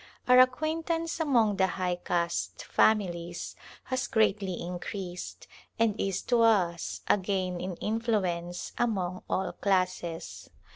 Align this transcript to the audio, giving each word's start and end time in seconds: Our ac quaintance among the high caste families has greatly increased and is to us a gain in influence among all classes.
Our 0.27 0.39
ac 0.39 0.49
quaintance 0.53 1.19
among 1.19 1.57
the 1.57 1.67
high 1.77 1.97
caste 1.97 2.65
families 2.65 3.55
has 3.83 4.07
greatly 4.07 4.59
increased 4.59 5.45
and 5.77 5.93
is 6.01 6.23
to 6.23 6.41
us 6.41 7.01
a 7.07 7.19
gain 7.19 7.61
in 7.61 7.75
influence 7.75 8.73
among 8.79 9.21
all 9.29 9.51
classes. 9.51 10.49